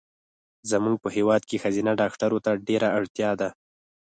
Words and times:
زمونږ 0.71 0.95
په 1.03 1.09
هېواد 1.15 1.41
کې 1.49 1.61
ښځېنه 1.63 1.91
ډاکټرو 2.01 2.37
ته 2.45 2.51
ډېره 2.67 2.87
اړتیا 2.99 3.31
ده 3.39 3.49